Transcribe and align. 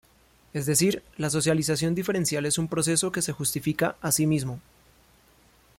Es 0.51 0.65
decir, 0.65 1.03
la 1.17 1.29
socialización 1.29 1.93
diferencial 1.93 2.47
es 2.47 2.57
un 2.57 2.67
proceso 2.67 3.11
que 3.11 3.21
se 3.21 3.33
justifica 3.33 3.97
a 4.01 4.11
sí 4.11 4.25
mismo. 4.25 4.59